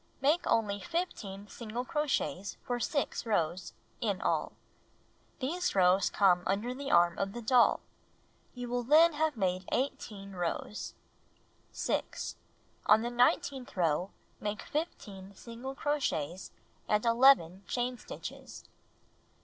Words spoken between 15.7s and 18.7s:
crochets and 11 chain stitches.